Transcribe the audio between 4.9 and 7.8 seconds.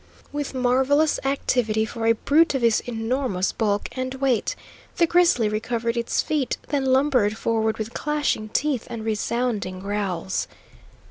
the grizzly recovered its feet, then lumbered forward